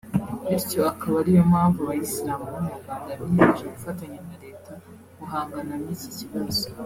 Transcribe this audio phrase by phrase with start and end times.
[0.47, 4.71] bityo akaba ariyo mpamvu abayisilamu bo mu Rwanda biyemeje gufatanya na Leta
[5.17, 6.65] guhangana n’iki kibazo